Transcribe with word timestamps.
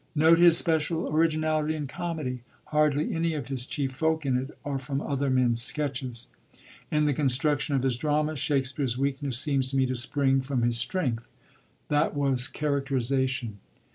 (Note 0.15 0.39
his 0.39 0.57
special 0.57 1.07
originality 1.09 1.75
in 1.75 1.85
comedy. 1.85 2.41
Hardly 2.69 3.13
any 3.13 3.35
of 3.35 3.49
his 3.49 3.67
chief 3.67 3.91
folk 3.93 4.25
in 4.25 4.35
it 4.35 4.57
are 4.65 4.79
from 4.79 4.99
other 4.99 5.29
men's 5.29 5.61
sketches.) 5.61 6.27
In 6.89 7.05
the 7.05 7.13
construction 7.13 7.75
of 7.75 7.83
his 7.83 7.97
dramas, 7.97 8.39
Shakspere's 8.39 8.97
weakness 8.97 9.37
seems 9.37 9.69
to 9.69 9.77
me 9.77 9.85
to 9.85 9.95
spring 9.95 10.41
from 10.41 10.63
his 10.63 10.79
strength. 10.79 11.27
170 11.89 11.89
SHAKSPEKE'S 11.89 11.89
CHARACTERISATION 11.89 11.89
That 11.89 12.15
was 12.15 12.47
characterisation. 12.47 13.59